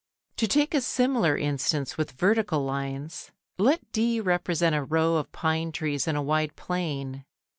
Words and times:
]To 0.37 0.47
take 0.47 0.73
a 0.73 0.81
similar 0.81 1.37
instance 1.37 1.95
with 1.95 2.13
vertical 2.13 2.65
lines. 2.65 3.29
Let 3.59 3.91
D 3.91 4.19
represent 4.19 4.73
a 4.73 4.83
row 4.83 5.17
of 5.17 5.31
pine 5.31 5.71
trees 5.71 6.07
in 6.07 6.15
a 6.15 6.23
wide 6.23 6.55
plain. 6.55 7.23